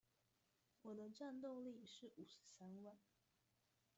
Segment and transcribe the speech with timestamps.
[0.81, 2.97] 我的戰鬥力是五十三萬